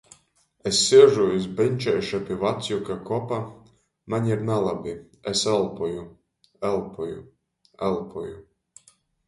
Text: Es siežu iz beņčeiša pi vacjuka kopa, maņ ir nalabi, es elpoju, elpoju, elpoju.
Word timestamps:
Es 0.69 0.77
siežu 0.85 1.25
iz 1.39 1.43
beņčeiša 1.59 2.21
pi 2.29 2.37
vacjuka 2.45 2.97
kopa, 3.11 3.39
maņ 4.15 4.31
ir 4.33 4.43
nalabi, 4.49 4.95
es 5.35 5.45
elpoju, 5.55 6.09
elpoju, 6.73 7.23
elpoju. 7.93 8.37